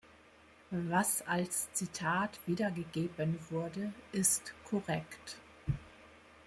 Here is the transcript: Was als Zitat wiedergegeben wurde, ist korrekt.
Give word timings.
Was 0.71 1.21
als 1.27 1.71
Zitat 1.73 2.39
wiedergegeben 2.47 3.37
wurde, 3.51 3.93
ist 4.11 4.55
korrekt. 4.67 5.37